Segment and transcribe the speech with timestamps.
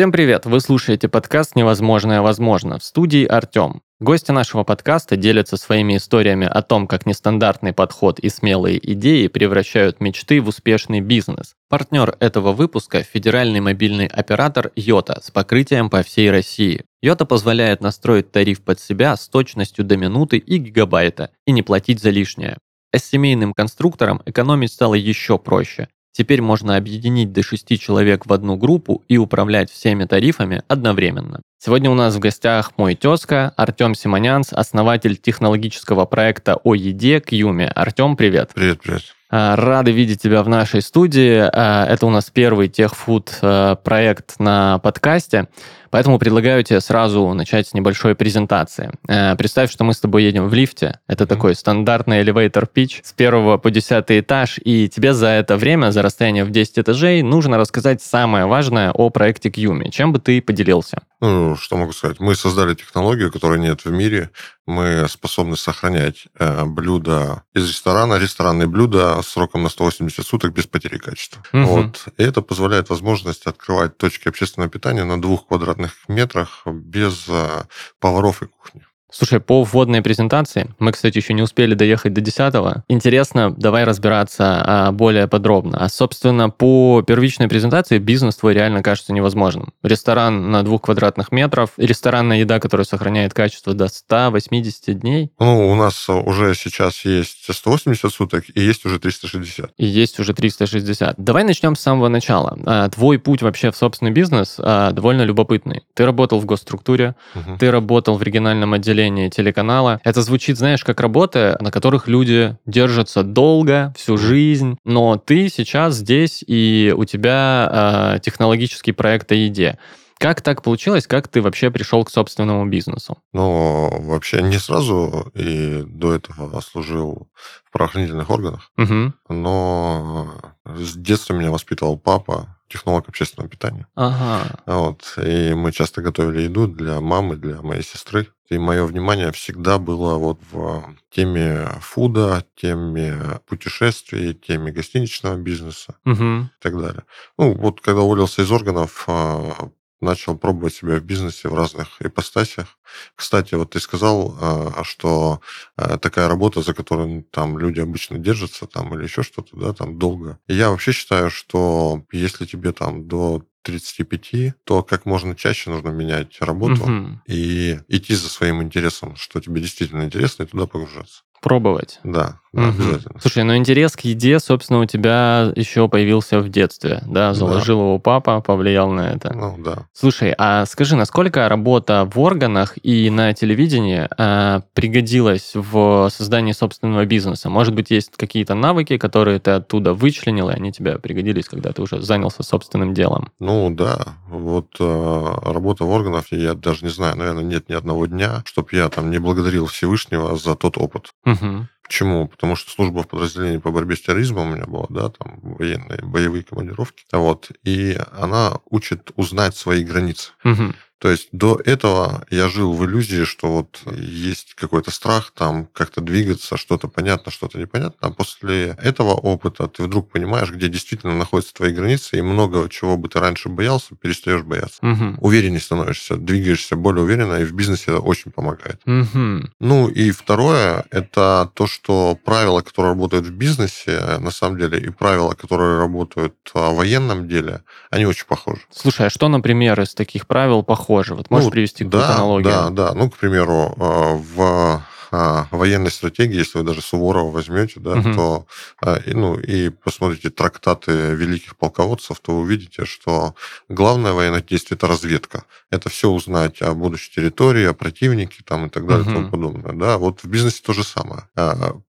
[0.00, 0.46] Всем привет!
[0.46, 3.82] Вы слушаете подкаст «Невозможное возможно» в студии Артем.
[4.00, 10.00] Гости нашего подкаста делятся своими историями о том, как нестандартный подход и смелые идеи превращают
[10.00, 11.52] мечты в успешный бизнес.
[11.68, 16.86] Партнер этого выпуска– федеральный мобильный оператор Йота с покрытием по всей России.
[17.02, 22.00] Йота позволяет настроить тариф под себя с точностью до минуты и гигабайта и не платить
[22.00, 22.56] за лишнее.
[22.90, 25.88] А с семейным конструктором экономить стало еще проще.
[26.12, 31.40] Теперь можно объединить до 6 человек в одну группу и управлять всеми тарифами одновременно.
[31.58, 37.70] Сегодня у нас в гостях мой тезка Артем Симонянс, основатель технологического проекта о еде Кьюми.
[37.74, 38.50] Артем, привет.
[38.54, 39.02] Привет, привет.
[39.30, 41.38] А, рады видеть тебя в нашей студии.
[41.38, 45.48] А, это у нас первый техфуд а, проект на подкасте.
[45.90, 48.92] Поэтому предлагаю тебе сразу начать с небольшой презентации.
[49.08, 51.00] Э, представь, что мы с тобой едем в лифте.
[51.06, 51.26] Это mm-hmm.
[51.26, 56.02] такой стандартный элеватор pitch с первого по десятый этаж, и тебе за это время, за
[56.02, 59.90] расстояние в 10 этажей, нужно рассказать самое важное о проекте Qumi.
[59.90, 61.02] Чем бы ты поделился?
[61.20, 62.18] Ну, что могу сказать?
[62.18, 64.30] Мы создали технологию, которой нет в мире.
[64.66, 70.96] Мы способны сохранять э, блюда из ресторана, ресторанные блюда сроком на 180 суток без потери
[70.96, 71.42] качества.
[71.52, 71.62] Угу.
[71.64, 72.04] Вот.
[72.16, 77.64] И это позволяет возможность открывать точки общественного питания на двух квадратных метрах без э,
[77.98, 78.86] поваров и кухни.
[79.12, 82.40] Слушай, по вводной презентации, мы, кстати, еще не успели доехать до 10
[82.88, 85.78] Интересно, давай разбираться а, более подробно.
[85.78, 89.72] А, собственно, по первичной презентации бизнес твой реально кажется невозможным.
[89.82, 95.30] Ресторан на двух квадратных метров, ресторанная еда, которая сохраняет качество до 180 дней.
[95.38, 99.72] Ну, у нас уже сейчас есть 180 суток и есть уже 360.
[99.76, 101.16] И есть уже 360.
[101.18, 102.58] Давай начнем с самого начала.
[102.66, 105.82] А, твой путь вообще в собственный бизнес а, довольно любопытный.
[105.94, 107.58] Ты работал в госструктуре, угу.
[107.58, 110.00] ты работал в региональном отделе отделении телеканала.
[110.04, 115.96] Это звучит, знаешь, как работы, на которых люди держатся долго, всю жизнь, но ты сейчас
[115.96, 119.78] здесь, и у тебя э, технологический проект о еде.
[120.18, 121.06] Как так получилось?
[121.06, 123.16] Как ты вообще пришел к собственному бизнесу?
[123.32, 127.28] Ну, вообще не сразу, и до этого служил
[127.64, 129.14] в правоохранительных органах, угу.
[129.30, 130.34] но
[130.66, 133.86] с детства меня воспитывал папа, технолог общественного питания.
[133.94, 134.60] Ага.
[134.66, 135.14] Вот.
[135.18, 138.28] И мы часто готовили еду для мамы, для моей сестры.
[138.48, 146.42] И мое внимание всегда было вот в теме фуда, теме путешествий, теме гостиничного бизнеса угу.
[146.42, 147.04] и так далее.
[147.38, 152.78] Ну, вот когда уволился из органов, а, начал пробовать себя в бизнесе в разных ипостасях.
[153.14, 155.40] Кстати, вот ты сказал, а, что
[155.76, 159.98] а, такая работа, за которую там люди обычно держатся, там или еще что-то, да, там
[159.98, 160.38] долго.
[160.48, 166.40] Я вообще считаю, что если тебе там до 35, то как можно чаще нужно менять
[166.40, 167.20] работу угу.
[167.26, 171.22] и идти за своим интересом, что тебе действительно интересно, и туда погружаться.
[171.42, 172.00] Пробовать.
[172.04, 172.68] Да угу.
[172.68, 173.20] обязательно.
[173.20, 177.34] Слушай, ну интерес к еде, собственно, у тебя еще появился в детстве, да?
[177.34, 177.84] Заложил да.
[177.84, 179.32] его папа, повлиял на это.
[179.32, 179.86] Ну, да.
[179.92, 187.06] Слушай, а скажи, насколько работа в органах и на телевидении э, пригодилась в создании собственного
[187.06, 187.50] бизнеса?
[187.50, 191.82] Может быть, есть какие-то навыки, которые ты оттуда вычленил, и они тебе пригодились, когда ты
[191.82, 193.30] уже занялся собственным делом?
[193.38, 194.16] Ну, да.
[194.28, 198.68] Вот э, работа в органах, я даже не знаю, наверное, нет ни одного дня, чтобы
[198.72, 201.10] я там не благодарил Всевышнего за тот опыт.
[201.24, 201.66] Угу.
[201.90, 202.28] Почему?
[202.28, 205.98] Потому что служба в подразделении по борьбе с терроризмом у меня была, да, там военные
[206.04, 207.02] боевые командировки.
[207.10, 207.50] Вот.
[207.64, 210.30] И она учит узнать свои границы.
[210.44, 210.72] Угу.
[211.00, 216.02] То есть до этого я жил в иллюзии, что вот есть какой-то страх там как-то
[216.02, 217.96] двигаться, что-то понятно, что-то непонятно.
[218.00, 222.98] А после этого опыта ты вдруг понимаешь, где действительно находятся твои границы, и много чего
[222.98, 224.78] бы ты раньше боялся, перестаешь бояться.
[224.82, 225.16] Угу.
[225.20, 228.82] Увереннее становишься, двигаешься более уверенно, и в бизнесе это очень помогает.
[228.84, 229.48] Угу.
[229.58, 234.90] Ну и второе, это то, что правила, которые работают в бизнесе, на самом деле, и
[234.90, 238.60] правила, которые работают в военном деле, они очень похожи.
[238.70, 240.89] Слушай, а что, например, из таких правил похоже?
[240.90, 241.14] Похоже.
[241.14, 242.52] Вот можешь ну, привести какую-то да, аналогию?
[242.52, 242.94] Да, да.
[242.94, 244.82] Ну, к примеру, э, в
[245.12, 248.14] э, военной стратегии, если вы даже Суворова возьмете, да, угу.
[248.14, 248.46] то
[248.84, 253.34] э, ну, и посмотрите трактаты великих полководцев, то вы увидите, что
[253.68, 255.44] главное военное действие это разведка.
[255.70, 259.10] Это все узнать о будущей территории, о противнике там, и так далее угу.
[259.10, 259.72] и тому подобное.
[259.72, 261.22] Да, вот в бизнесе то же самое.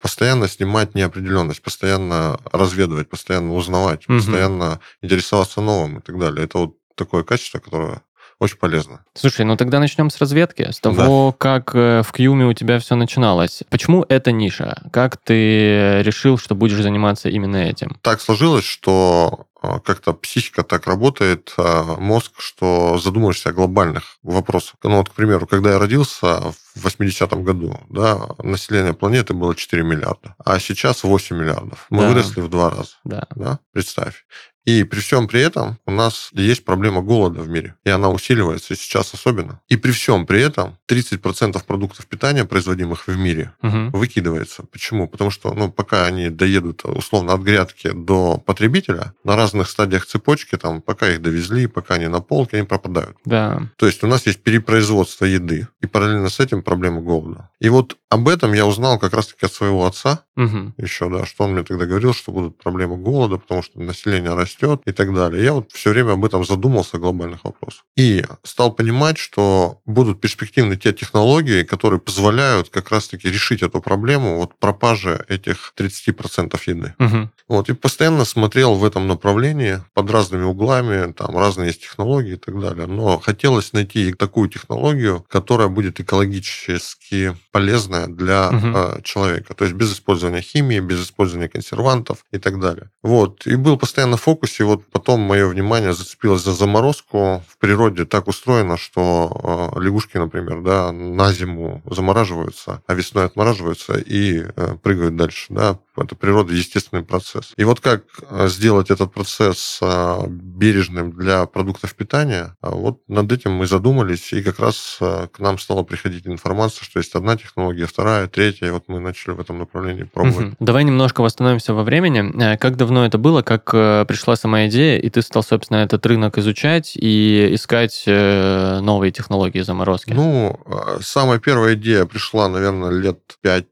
[0.02, 4.18] Постоянно снимать неопределенность, постоянно разведывать, постоянно узнавать, угу.
[4.18, 6.46] постоянно интересоваться новым и так далее.
[6.46, 8.02] Это вот такое качество, которое
[8.40, 9.04] очень полезно.
[9.16, 11.38] Слушай, ну тогда начнем с разведки, с того, да.
[11.38, 13.64] как э, в Кьюме у тебя все начиналось.
[13.70, 14.84] Почему эта ниша?
[14.94, 17.98] Как ты решил, что будешь заниматься именно этим?
[18.04, 24.76] Так сложилось, что э, как-то психика так работает, э, мозг, что задумаешься о глобальных вопросах.
[24.84, 29.82] Ну вот, к примеру, когда я родился в 80-м году, да, население планеты было 4
[29.82, 31.88] миллиарда, а сейчас 8 миллиардов.
[31.90, 32.10] Мы да.
[32.10, 32.92] выросли в два раза.
[33.04, 33.28] Да.
[33.36, 33.60] да.
[33.74, 34.26] Представь.
[34.68, 37.76] И при всем при этом у нас есть проблема голода в мире.
[37.86, 39.62] И она усиливается сейчас особенно.
[39.70, 43.98] И при всем при этом 30% продуктов питания, производимых в мире, угу.
[43.98, 44.64] выкидывается.
[44.64, 45.08] Почему?
[45.08, 50.58] Потому что ну, пока они доедут условно от грядки до потребителя, на разных стадиях цепочки,
[50.58, 53.16] там, пока их довезли, пока они на полке, они пропадают.
[53.24, 53.62] Да.
[53.78, 57.50] То есть у нас есть перепроизводство еды, и параллельно с этим проблема голода.
[57.60, 60.74] И вот об этом я узнал как раз-таки от своего отца угу.
[60.78, 64.82] еще, да, что он мне тогда говорил, что будут проблемы голода, потому что население растет
[64.86, 65.44] и так далее.
[65.44, 67.84] Я вот все время об этом задумался, глобальных вопросов.
[67.96, 74.38] И стал понимать, что будут перспективны те технологии, которые позволяют как раз-таки решить эту проблему
[74.38, 76.94] вот пропажи этих 30% еды.
[77.00, 77.30] Угу.
[77.50, 82.38] Вот, и постоянно смотрел в этом направлении под разными углами, там разные есть технологии и
[82.38, 82.86] так далее.
[82.88, 88.68] Но хотелось найти такую технологию, которая будет экологически полезная для угу.
[88.68, 89.54] э, человека.
[89.54, 92.90] То есть без использования химии, без использования консервантов и так далее.
[93.04, 93.46] Вот.
[93.48, 94.64] И был постоянно в фокусе.
[94.64, 97.44] Вот потом мое внимание зацепилось за заморозку.
[97.48, 103.98] В природе так устроено, что э, лягушки, например, да, на зиму замораживаются, а весной отмораживаются
[103.98, 105.46] и э, прыгают дальше.
[105.50, 105.80] Да.
[105.98, 107.54] Это природа, естественный процесс.
[107.58, 113.32] И вот как э, сделать этот процесс э, бережным для продуктов питания, а вот над
[113.32, 117.36] этим мы задумались, и как раз э, к нам стала приходить информация, что есть одна
[117.36, 120.48] технология, вторая, третья, и вот мы начали в этом направлении пробовать.
[120.48, 120.56] Угу.
[120.60, 122.58] Давай немножко восстановимся во времени.
[122.58, 126.94] Как давно это было, как пришла сама идея, и ты стал, собственно, этот рынок изучать
[126.96, 130.12] и искать новые технологии заморозки?
[130.12, 130.60] Ну,
[131.02, 133.66] самая первая идея пришла, наверное, лет 5-6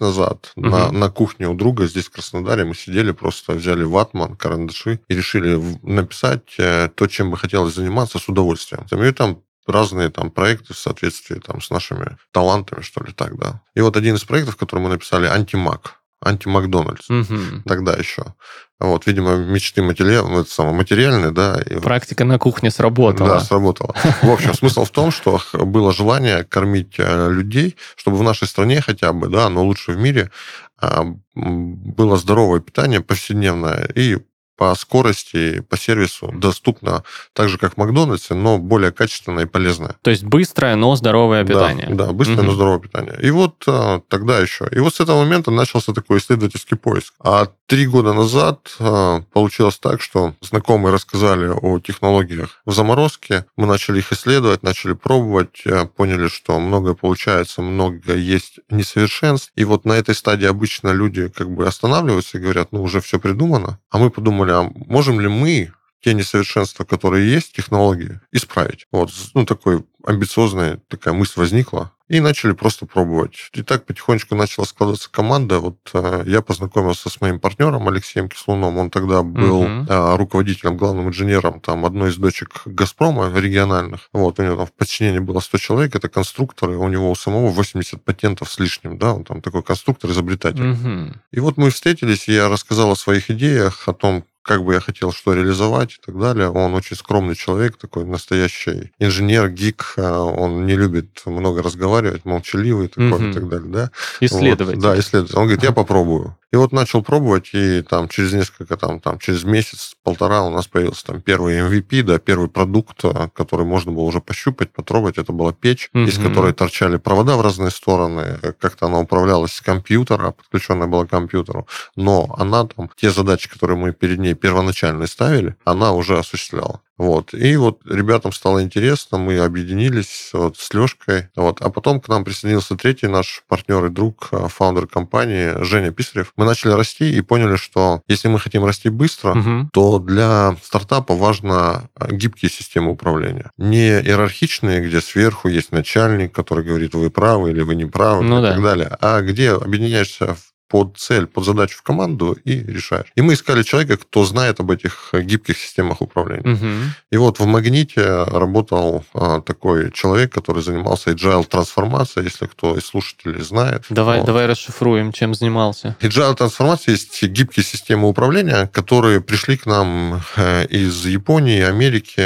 [0.00, 0.66] назад угу.
[0.66, 5.00] на, на кухне у друга друга здесь, в Краснодаре, мы сидели, просто взяли ватман, карандаши
[5.08, 8.86] и решили написать э, то, чем бы хотелось заниматься с удовольствием.
[9.04, 13.62] И там разные там проекты в соответствии там с нашими талантами, что ли, так, да.
[13.74, 17.62] И вот один из проектов, который мы написали, антимаг анти-Макдональдс угу.
[17.64, 18.34] тогда еще.
[18.78, 21.62] Вот, видимо, мечты материал, ну, это самое, материальные, да.
[21.62, 23.30] И Практика на кухне сработала.
[23.30, 23.94] Да, сработала.
[24.22, 28.82] В общем, смысл в том, что было желание кормить э, людей, чтобы в нашей стране
[28.82, 30.30] хотя бы, да, но лучше в мире,
[30.78, 34.18] а, было здоровое питание повседневное и
[34.56, 39.96] по скорости, по сервису доступно так же, как в Макдональдсе, но более качественное и полезное.
[40.02, 41.88] То есть быстрое, но здоровое питание.
[41.90, 42.48] Да, да быстрое, угу.
[42.48, 43.18] но здоровое питание.
[43.20, 44.68] И вот а, тогда еще.
[44.70, 47.14] И вот с этого момента начался такой исследовательский поиск.
[47.20, 53.46] А три года назад а, получилось так, что знакомые рассказали о технологиях в заморозке.
[53.56, 59.52] Мы начали их исследовать, начали пробовать, а, поняли, что многое получается, много есть несовершенств.
[59.54, 63.18] И вот на этой стадии обычно люди как бы останавливаются и говорят, ну, уже все
[63.18, 63.78] придумано.
[63.90, 65.72] А мы подумали, подумали, а можем ли мы
[66.02, 68.86] те несовершенства, которые есть технологии, исправить.
[68.92, 73.50] Вот, ну, такой амбициозная такая мысль возникла, и начали просто пробовать.
[73.52, 75.58] И так потихонечку начала складываться команда.
[75.58, 78.78] Вот э, я познакомился с моим партнером Алексеем Кислуном.
[78.78, 79.86] Он тогда был угу.
[79.88, 84.08] э, руководителем, главным инженером там одной из дочек Газпрома региональных.
[84.12, 87.48] Вот, у него там в подчинении было 100 человек, это конструкторы, у него у самого
[87.48, 90.70] 80 патентов с лишним, да, он там такой конструктор, изобретатель.
[90.70, 91.14] Угу.
[91.32, 95.12] И вот мы встретились, я рассказал о своих идеях, о том, как бы я хотел
[95.12, 96.48] что реализовать и так далее.
[96.50, 99.94] Он очень скромный человек, такой настоящий инженер, гик.
[99.96, 103.24] А, он не любит много разговаривать, молчаливый такой угу.
[103.24, 103.68] и так далее.
[103.68, 103.90] Да?
[104.20, 104.80] Исследователь.
[104.80, 105.36] Вот, да, исследователь.
[105.36, 106.36] Он говорит, я попробую.
[106.56, 111.04] И вот начал пробовать, и там через несколько, там, там через месяц-полтора у нас появился
[111.04, 115.18] там первый MVP, да, первый продукт, а, который можно было уже пощупать, потрогать.
[115.18, 116.04] Это была печь, угу.
[116.04, 118.38] из которой торчали провода в разные стороны.
[118.58, 121.68] Как-то она управлялась с компьютера, подключенная была к компьютеру.
[121.94, 126.80] Но она там, те задачи, которые мы перед ней первоначально ставили, она уже осуществляла.
[126.98, 127.34] Вот.
[127.34, 131.28] И вот ребятам стало интересно, мы объединились вот с Лешкой.
[131.36, 131.60] Вот.
[131.60, 136.32] А потом к нам присоединился третий наш партнер и друг, а, фаундер компании Женя Писарев.
[136.36, 139.68] Мы начали расти и поняли, что если мы хотим расти быстро, угу.
[139.72, 143.50] то для стартапа важно а, гибкие системы управления.
[143.58, 148.38] Не иерархичные, где сверху есть начальник, который говорит, вы правы или вы не правы ну,
[148.38, 148.52] и да.
[148.52, 153.06] так далее, а где объединяешься в под цель, под задачу в команду и решаешь.
[153.14, 156.54] И мы искали человека, кто знает об этих гибких системах управления.
[156.54, 156.68] Угу.
[157.12, 162.84] И вот в Магните работал а, такой человек, который занимался agile трансформацией, если кто из
[162.86, 163.84] слушателей знает.
[163.90, 164.26] Давай, вот.
[164.26, 165.96] давай расшифруем, чем занимался.
[166.00, 172.22] Agile трансформация есть гибкие системы управления, которые пришли к нам э, из Японии Америки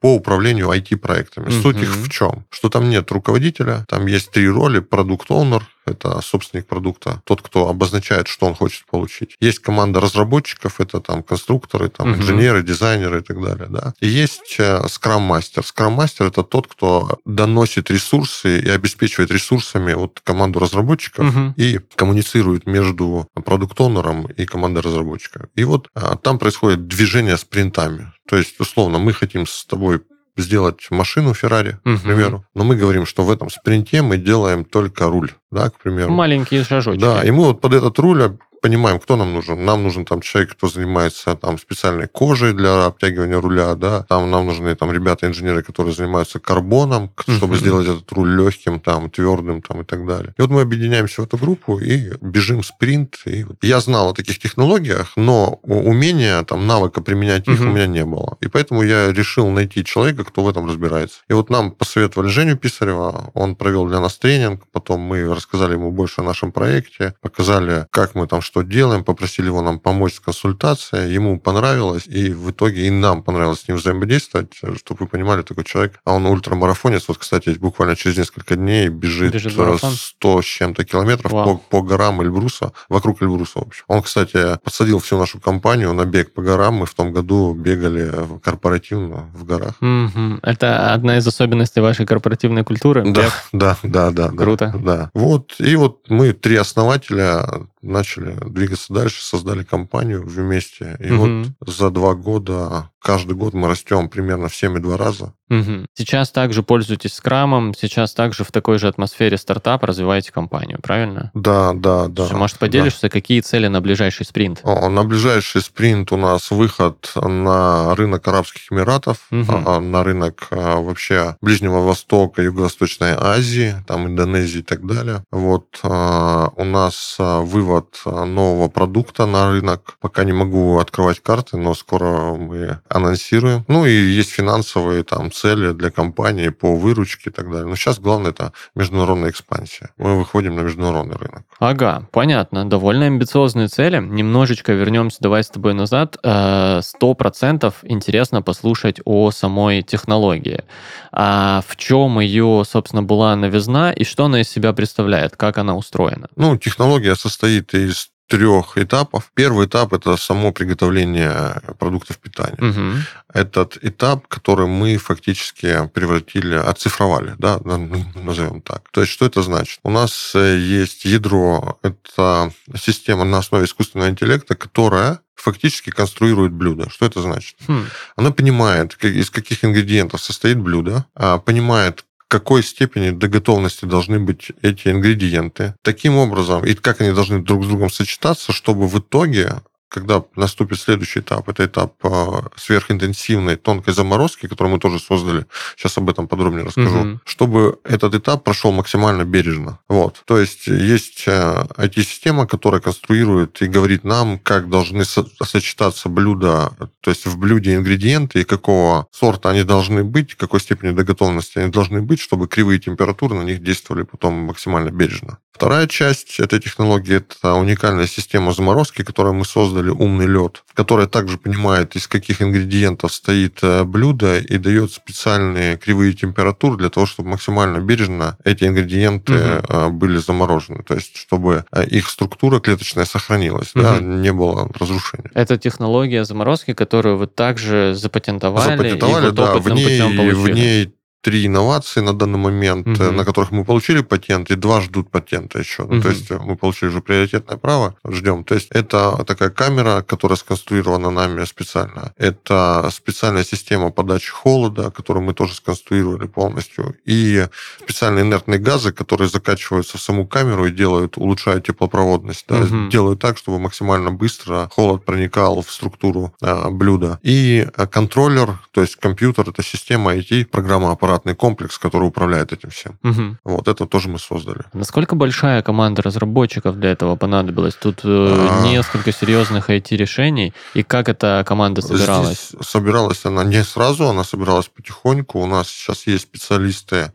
[0.00, 1.48] по управлению IT-проектами.
[1.48, 1.62] Угу.
[1.62, 2.44] Суть их в чем?
[2.50, 8.28] Что там нет руководителя, там есть три роли, продукт-оунер, это собственник продукта, тот, кто обозначает,
[8.28, 9.36] что он хочет получить.
[9.40, 12.18] Есть команда разработчиков, это там конструкторы, там угу.
[12.18, 13.94] инженеры, дизайнеры и так далее, да.
[14.00, 15.64] И есть скрам-мастер.
[15.64, 21.54] Скрам-мастер это тот, кто доносит ресурсы и обеспечивает ресурсами вот команду разработчиков угу.
[21.56, 25.46] и коммуницирует между продукт-онером и командой разработчиков.
[25.54, 28.12] И вот а, там происходит движение спринтами.
[28.28, 30.00] То есть, условно, мы хотим с тобой
[30.38, 31.96] сделать машину Феррари, угу.
[31.98, 35.78] к примеру, но мы говорим, что в этом спринте мы делаем только руль, да, к
[35.78, 36.12] примеру.
[36.12, 37.00] Маленькие шажочки.
[37.00, 39.64] Да, и мы вот под этот руль понимаем, кто нам нужен.
[39.64, 44.02] Нам нужен там человек, кто занимается там специальной кожей для обтягивания руля, да.
[44.08, 49.62] Там нам нужны там ребята-инженеры, которые занимаются карбоном, чтобы сделать этот руль легким, там, твердым,
[49.62, 50.34] там, и так далее.
[50.38, 53.16] И вот мы объединяемся в эту группу и бежим спринт.
[53.24, 58.04] И я знал о таких технологиях, но умения, там, навыка применять их у меня не
[58.04, 58.36] было.
[58.40, 61.20] И поэтому я решил найти человека, кто в этом разбирается.
[61.28, 65.90] И вот нам посоветовали Женю Писарева, он провел для нас тренинг, потом мы рассказали ему
[65.90, 70.20] больше о нашем проекте, показали, как мы там что делаем, попросили его нам помочь с
[70.20, 75.42] консультацией, ему понравилось, и в итоге и нам понравилось с ним взаимодействовать, чтобы вы понимали,
[75.42, 80.44] такой человек, а он ультрамарафонец, вот, кстати, буквально через несколько дней бежит, бежит 100 с
[80.46, 83.84] чем-то километров по, по горам Эльбруса, вокруг Эльбруса, в общем.
[83.86, 88.10] Он, кстати, подсадил всю нашу компанию на бег по горам, мы в том году бегали
[88.42, 89.74] корпоративно в горах.
[89.82, 90.38] Mm-hmm.
[90.42, 93.04] Это одна из особенностей вашей корпоративной культуры?
[93.12, 94.28] Да, да, да, да.
[94.30, 94.74] Круто.
[94.82, 95.10] Да.
[95.12, 100.96] Вот, и вот мы три основателя начали двигаться дальше, создали компанию вместе.
[101.00, 101.44] И угу.
[101.60, 105.34] вот за два года каждый год мы растем примерно в 7,2 раза.
[105.50, 105.86] Угу.
[105.94, 111.30] Сейчас также пользуетесь скрамом, сейчас также в такой же атмосфере стартап развиваете компанию, правильно?
[111.34, 112.28] Да, да, да.
[112.32, 113.08] Может, поделишься, да.
[113.08, 114.60] какие цели на ближайший спринт?
[114.62, 119.80] О, на ближайший спринт у нас выход на рынок Арабских Эмиратов, угу.
[119.80, 125.24] на рынок а, вообще Ближнего Востока, Юго-Восточной Азии, там Индонезии и так далее.
[125.30, 129.96] Вот у нас вывод нового продукта на рынок.
[130.00, 133.64] Пока не могу открывать карты, но скоро мы анонсируем.
[133.68, 137.66] Ну и есть финансовые там цели для компании по выручке и так далее.
[137.66, 139.90] Но сейчас главное это международная экспансия.
[139.96, 141.42] Мы выходим на международный рынок.
[141.58, 142.68] Ага, понятно.
[142.68, 143.98] Довольно амбициозные цели.
[143.98, 146.16] Немножечко вернемся, давай с тобой назад.
[146.22, 150.64] Э, сто процентов интересно послушать о самой технологии.
[151.12, 155.76] А в чем ее, собственно, была новизна и что она из себя представляет, как она
[155.76, 156.28] устроена?
[156.36, 159.30] Ну, технология состоит из трех этапов.
[159.34, 162.58] Первый этап это само приготовление продуктов питания.
[162.60, 162.98] Угу.
[163.32, 168.82] Этот этап, который мы фактически превратили, оцифровали, да, назовем так.
[168.92, 169.80] То есть что это значит?
[169.82, 176.90] У нас э, есть ядро, это система на основе искусственного интеллекта, которая фактически конструирует блюдо.
[176.90, 177.56] Что это значит?
[177.66, 177.86] Хм.
[178.16, 184.52] Она понимает, из каких ингредиентов состоит блюдо, а, понимает, какой степени до готовности должны быть
[184.62, 189.62] эти ингредиенты, таким образом, и как они должны друг с другом сочетаться, чтобы в итоге
[189.88, 195.98] когда наступит следующий этап, это этап а, сверхинтенсивной тонкой заморозки, которую мы тоже создали, сейчас
[195.98, 197.20] об этом подробнее расскажу, угу.
[197.24, 199.78] чтобы этот этап прошел максимально бережно.
[199.88, 200.22] Вот.
[200.26, 207.10] То есть есть IT-система, а, которая конструирует и говорит нам, как должны сочетаться блюда, то
[207.10, 211.70] есть в блюде ингредиенты и какого сорта они должны быть, какой степени до готовности они
[211.70, 215.38] должны быть, чтобы кривые температуры на них действовали потом максимально бережно.
[215.58, 221.36] Вторая часть этой технологии– это уникальная система заморозки, которую мы создали умный лед, которая также
[221.36, 227.30] понимает, из каких ингредиентов стоит э, блюдо и дает специальные кривые температуры для того, чтобы
[227.30, 229.90] максимально бережно эти ингредиенты угу.
[229.90, 230.84] были заморожены.
[230.84, 233.82] То есть, чтобы э, их структура клеточная сохранилась, угу.
[233.82, 235.28] да, не было разрушения.
[235.34, 240.00] Это технология заморозки, которую вы также запатентовали, запатентовали и вот да, в ней,
[240.32, 240.94] в ней
[241.28, 243.12] три инновации на данный момент, угу.
[243.12, 245.82] на которых мы получили патент, и два ждут патента еще.
[245.82, 245.94] Угу.
[245.94, 248.44] Ну, то есть мы получили уже приоритетное право, ждем.
[248.44, 252.14] То есть это такая камера, которая сконструирована нами специально.
[252.16, 256.96] Это специальная система подачи холода, которую мы тоже сконструировали полностью.
[257.04, 257.46] И
[257.84, 262.46] специальные инертные газы, которые закачиваются в саму камеру и делают, улучшают теплопроводность.
[262.48, 262.88] Да, угу.
[262.88, 267.18] Делают так, чтобы максимально быстро холод проникал в структуру а, блюда.
[267.22, 272.70] И контроллер, то есть компьютер, это система IT, программа аппарата аппаратный комплекс, который управляет этим
[272.70, 272.98] всем.
[273.02, 273.36] Угу.
[273.44, 274.60] Вот это тоже мы создали.
[274.72, 277.74] Насколько большая команда разработчиков для этого понадобилась?
[277.74, 278.62] Тут э, а...
[278.62, 280.52] несколько серьезных IT-решений.
[280.74, 282.50] И как эта команда собиралась?
[282.50, 285.40] Здесь собиралась она не сразу, она собиралась потихоньку.
[285.40, 287.12] У нас сейчас есть специалисты.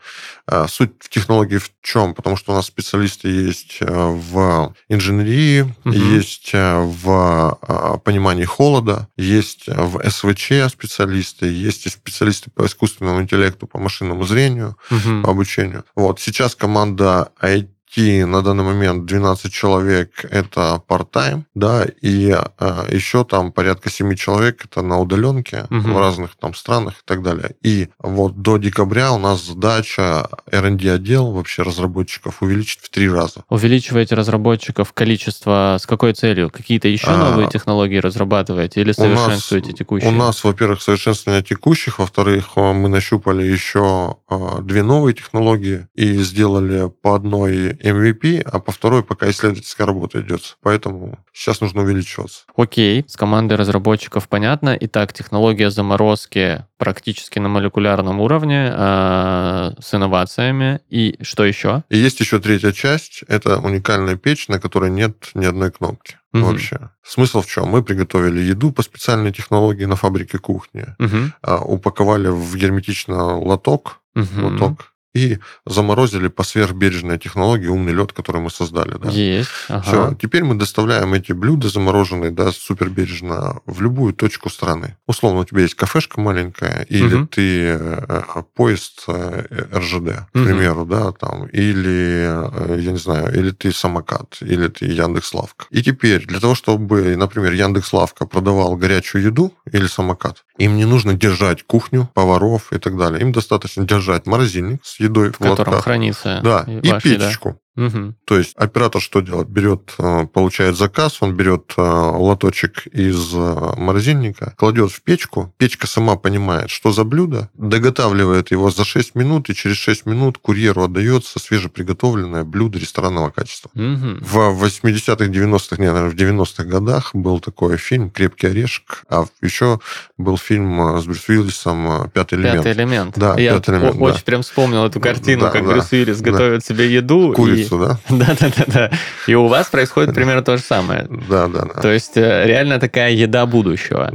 [0.47, 2.13] Э, суть в технологии в чем?
[2.13, 5.93] Потому что у нас специалисты есть э, в инженерии, угу.
[5.93, 7.57] есть в
[8.03, 14.77] понимании холода, есть в СВЧ специалисты, есть и специалисты по искусственному интеллекту, по машинному зрению,
[14.89, 15.23] угу.
[15.23, 15.83] по обучению.
[15.95, 16.19] Вот.
[16.19, 23.23] Сейчас команда IT IT на данный момент 12 человек– это part-time, да, и а, еще
[23.23, 25.79] там порядка 7 человек– это на удаленке угу.
[25.79, 27.51] в разных там странах и так далее.
[27.61, 33.43] И вот до декабря у нас задача R&D отдел вообще разработчиков увеличить в три раза.
[33.49, 36.49] Увеличиваете разработчиков количество с какой целью?
[36.49, 40.09] Какие-то еще а, новые технологии разрабатываете или совершенствуете нас, текущие?
[40.09, 46.89] У нас, во-первых, совершенствование текущих, во-вторых, мы нащупали еще а, две новые технологии и сделали
[47.01, 50.57] по одной MVP, а по второй пока исследовательская работа идет.
[50.61, 52.43] Поэтому сейчас нужно увеличиваться.
[52.55, 54.77] Окей, с командой разработчиков понятно.
[54.79, 60.81] Итак, технология заморозки практически на молекулярном уровне э, с инновациями.
[60.89, 61.83] И что еще?
[61.89, 63.23] И есть еще третья часть.
[63.27, 66.45] Это уникальная печь, на которой нет ни одной кнопки угу.
[66.45, 66.89] вообще.
[67.03, 67.67] Смысл в чем?
[67.67, 71.73] Мы приготовили еду по специальной технологии на фабрике кухни, угу.
[71.73, 74.49] упаковали в герметичный лоток, угу.
[74.49, 78.97] лоток и заморозили по сверхбережной технологии умный лед, который мы создали.
[78.97, 79.09] Да.
[79.09, 79.49] Есть.
[79.69, 79.81] Ага.
[79.81, 80.17] Все.
[80.19, 84.97] Теперь мы доставляем эти блюда замороженные, да, супербережно в любую точку страны.
[85.07, 87.27] Условно, у тебя есть кафешка маленькая, или угу.
[87.27, 88.23] ты э,
[88.55, 90.45] поезд э, РЖД, к угу.
[90.45, 95.65] примеру, да, там, или, э, я не знаю, или ты самокат, или ты Яндекс.Лавка.
[95.69, 101.13] И теперь для того, чтобы, например, Яндекс.Лавка продавал горячую еду или самокат, им не нужно
[101.13, 103.21] держать кухню, поваров и так далее.
[103.21, 107.59] Им достаточно держать морозильник с едой в, в котором хранится да, и печечку.
[107.75, 108.15] Угу.
[108.25, 109.49] То есть оператор что делает?
[109.49, 115.87] Берет, э, получает заказ, он берет э, лоточек из э, морозильника, кладет в печку, печка
[115.87, 120.83] сама понимает, что за блюдо, доготавливает его за 6 минут, и через 6 минут курьеру
[120.83, 123.71] отдается свежеприготовленное блюдо ресторанного качества.
[123.73, 124.17] Угу.
[124.21, 129.79] В 80-х, 90-х, нет, наверное, в 90-х годах был такой фильм «Крепкий орешек», а еще
[130.19, 132.63] был фильм с Брюс Уиллисом «Пятый элемент».
[132.63, 133.17] «Пятый элемент».
[133.17, 134.23] Да, Я «Пятый элемент», очень да.
[134.25, 136.31] прям вспомнил эту картину, да, как да, Брюс Уиллис да.
[136.31, 137.33] готовит себе еду.
[137.35, 137.99] Курицу улицу, да?
[138.09, 138.91] Да-да-да.
[139.27, 141.07] И у вас происходит примерно то же самое.
[141.09, 141.81] Да-да-да.
[141.81, 144.11] То есть э, реально такая еда будущего.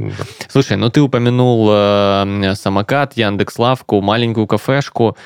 [0.47, 5.17] Слушай, ну ты упомянул э, самокат, Яндекс.Лавку, маленькую кафешку.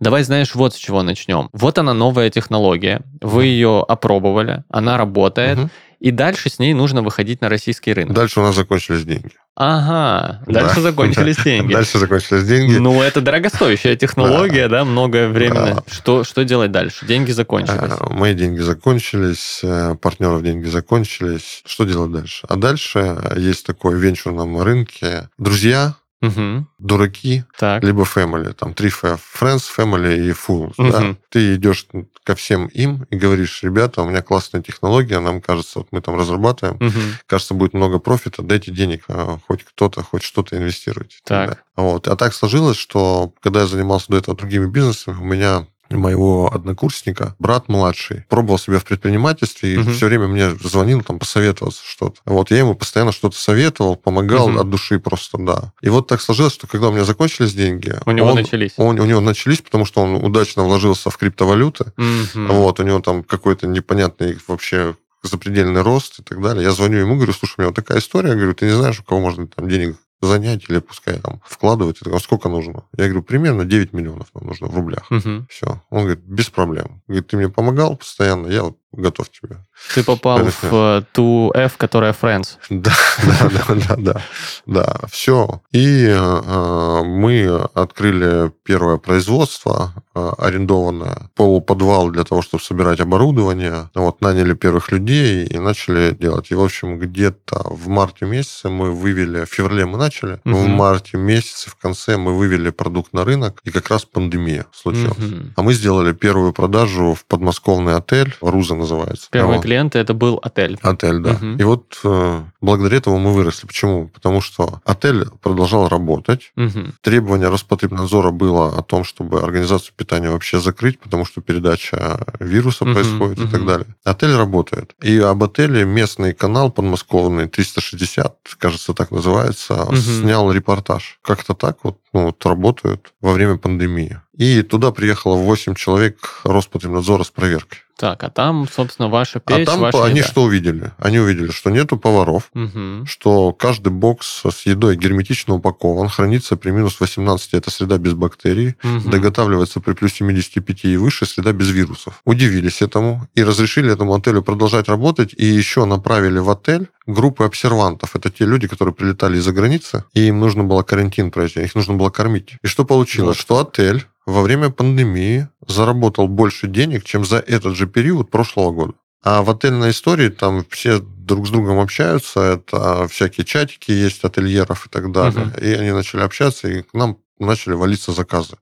[0.00, 1.48] Давай, знаешь, вот с чего начнем.
[1.52, 3.02] Вот она новая технология.
[3.20, 5.58] Вы ее опробовали, она работает.
[5.58, 5.70] Угу.
[6.00, 8.12] И дальше с ней нужно выходить на российский рынок.
[8.12, 9.30] Дальше у нас закончились деньги.
[9.54, 10.80] Ага, дальше да.
[10.80, 11.72] закончились деньги.
[11.72, 12.76] Дальше закончились деньги.
[12.76, 14.84] Ну, это дорогостоящая технология, да,
[15.28, 15.74] время.
[15.74, 15.82] Да.
[15.90, 17.04] Что, что делать дальше?
[17.06, 17.78] Деньги закончились.
[17.78, 21.62] А, мои деньги закончились, э, партнеров деньги закончились.
[21.66, 22.46] Что делать дальше?
[22.48, 26.66] А дальше есть такой венчурном рынке друзья, угу.
[26.78, 27.82] дураки, так.
[27.82, 30.74] либо family, там три friends, family и fools.
[30.78, 30.90] Угу.
[30.90, 31.16] Да?
[31.28, 31.86] Ты идешь
[32.24, 36.16] ко всем им и говоришь, ребята, у меня классная технология, нам кажется, вот мы там
[36.16, 36.98] разрабатываем, угу.
[37.26, 41.18] кажется, будет много профита, дайте денег, а хоть кто-то, хоть что-то инвестируйте.
[41.24, 41.64] Так.
[41.76, 42.06] Вот.
[42.08, 47.34] А так сложилось, что когда я занимался до этого другими бизнесами, у меня моего однокурсника,
[47.38, 49.90] брат младший, пробовал себя в предпринимательстве и угу.
[49.90, 52.20] все время мне звонил там посоветоваться что-то.
[52.24, 54.58] Вот я ему постоянно что-то советовал, помогал угу.
[54.58, 55.72] от души просто, да.
[55.80, 57.94] И вот так сложилось, что когда у меня закончились деньги...
[58.06, 58.72] У него он, начались.
[58.76, 61.92] Он, у него начались, потому что он удачно вложился в криптовалюты.
[61.96, 62.52] Угу.
[62.52, 66.64] Вот, у него там какой-то непонятный вообще запредельный рост и так далее.
[66.64, 69.00] Я звоню ему, говорю, слушай, у меня вот такая история, я говорю, ты не знаешь,
[69.00, 72.00] у кого можно там денег занять или пускай там вкладывать.
[72.02, 72.84] А сколько нужно?
[72.96, 75.10] Я говорю, примерно 9 миллионов нам нужно в рублях.
[75.10, 75.46] Угу.
[75.48, 75.82] Все.
[75.90, 77.02] Он говорит, без проблем.
[77.06, 79.58] Говорит, ты мне помогал постоянно, я вот готов тебе.
[79.94, 82.56] Ты попал в uh, ту F, которая Friends.
[82.70, 82.92] Да,
[83.24, 84.22] да, да, да, да,
[84.66, 85.62] да, все.
[85.72, 93.90] И э, мы открыли первое производство э, арендованное, полуподвал для того, чтобы собирать оборудование.
[93.94, 96.50] Вот наняли первых людей и начали делать.
[96.50, 100.56] И в общем где-то в марте месяце мы вывели, в феврале мы начали, угу.
[100.56, 105.18] в марте месяце в конце мы вывели продукт на рынок, и как раз пандемия случилась.
[105.18, 105.52] Угу.
[105.56, 109.28] А мы сделали первую продажу в подмосковный отель Руза называется.
[109.30, 109.62] Первый вот.
[109.62, 110.78] клиент это был отель.
[110.82, 111.32] Отель, да.
[111.32, 111.46] Угу.
[111.58, 113.66] И вот э, благодаря этому мы выросли.
[113.66, 114.08] Почему?
[114.08, 116.52] Потому что отель продолжал работать.
[116.56, 116.92] Угу.
[117.00, 122.94] Требование Роспотребнадзора было о том, чтобы организацию питания вообще закрыть, потому что передача вируса угу.
[122.94, 123.48] происходит угу.
[123.48, 123.86] и так далее.
[124.04, 124.94] Отель работает.
[125.02, 129.96] И об отеле местный канал подмосковный 360, кажется, так называется, угу.
[129.96, 131.18] снял репортаж.
[131.22, 134.20] Как-то так вот, ну, вот работают во время пандемии.
[134.42, 137.78] И туда приехало 8 человек Роспотребнадзора с проверкой.
[137.96, 140.28] Так, а там, собственно, ваша печь, А там ваша они еда.
[140.28, 140.90] что увидели?
[140.98, 143.06] Они увидели, что нету поваров, угу.
[143.06, 148.74] что каждый бокс с едой герметично упакован, хранится при минус 18, это среда без бактерий,
[148.82, 149.08] угу.
[149.08, 152.20] доготавливается при плюс 75 и выше, среда без вирусов.
[152.24, 158.16] Удивились этому и разрешили этому отелю продолжать работать, и еще направили в отель группы обсервантов.
[158.16, 161.94] Это те люди, которые прилетали из-за границы, и им нужно было карантин пройти, их нужно
[161.94, 162.56] было кормить.
[162.64, 163.36] И что получилось?
[163.36, 163.40] Вот.
[163.40, 168.94] Что отель во время пандемии заработал больше денег, чем за этот же период прошлого года.
[169.24, 174.86] А в отельной истории там все друг с другом общаются, это всякие чатики есть ательеров
[174.86, 175.46] и так далее.
[175.46, 175.64] Угу.
[175.64, 178.56] И они начали общаться, и к нам начали валиться заказы.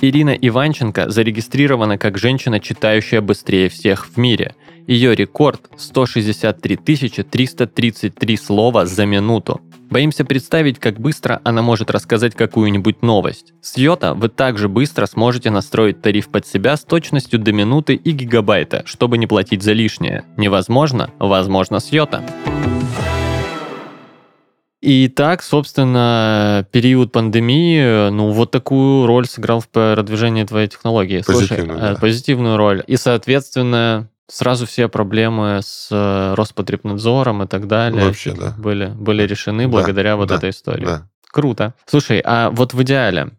[0.00, 4.54] Ирина Иванченко зарегистрирована как женщина, читающая быстрее всех в мире.
[4.86, 9.60] Ее рекорд– 163 333 слова за минуту.
[9.90, 13.54] Боимся представить, как быстро она может рассказать какую-нибудь новость.
[13.60, 18.12] С Йота вы также быстро сможете настроить тариф под себя с точностью до минуты и
[18.12, 20.24] гигабайта, чтобы не платить за лишнее.
[20.36, 21.10] Невозможно?
[21.18, 22.22] Возможно с Йота.
[24.80, 31.22] И так, собственно, период пандемии, ну, вот такую роль сыграл в продвижении твоей технологии.
[31.26, 32.00] Позитивную, Слушай, да.
[32.00, 32.84] позитивную роль.
[32.86, 38.54] И, соответственно, сразу все проблемы с э, Роспотребнадзором и так далее Вообще, да.
[38.56, 40.84] были, были решены да, благодаря вот да, этой истории.
[40.84, 41.08] Да.
[41.30, 41.74] Круто.
[41.86, 43.30] Слушай, а вот в идеале,